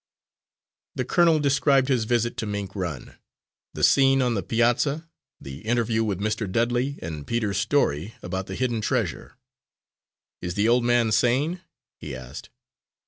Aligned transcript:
The 0.95 1.05
colonel 1.05 1.39
described 1.39 1.87
his 1.87 2.05
visit 2.05 2.35
to 2.37 2.47
Mink 2.47 2.75
Run, 2.75 3.19
the 3.75 3.83
scene 3.83 4.19
on 4.19 4.33
the 4.33 4.41
piazza, 4.41 5.07
the 5.39 5.59
interview 5.59 6.03
with 6.03 6.19
Mr. 6.19 6.51
Dudley, 6.51 6.97
and 7.03 7.27
Peter's 7.27 7.59
story 7.59 8.15
about 8.23 8.47
the 8.47 8.55
hidden 8.55 8.81
treasure. 8.81 9.35
"Is 10.41 10.55
the 10.55 10.67
old 10.67 10.83
man 10.83 11.11
sane?" 11.11 11.61
he 11.99 12.15
asked. 12.15 12.49